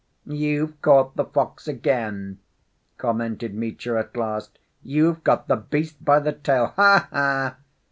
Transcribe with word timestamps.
"You've 0.25 0.81
caught 0.81 1.15
the 1.15 1.25
fox 1.25 1.67
again," 1.67 2.39
commented 2.97 3.53
Mitya 3.53 3.97
at 3.97 4.17
last; 4.17 4.57
"you've 4.81 5.23
got 5.23 5.47
the 5.47 5.57
beast 5.57 6.03
by 6.03 6.19
the 6.19 6.33
tail. 6.33 6.73
Ha 6.75 7.07
ha! 7.11 7.57